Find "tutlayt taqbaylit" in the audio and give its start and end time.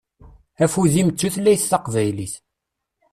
1.19-2.33